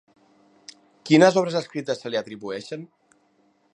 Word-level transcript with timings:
Quines 1.09 1.37
obres 1.41 1.57
escrites 1.59 2.01
se 2.05 2.13
li 2.15 2.21
atribueixen? 2.23 2.89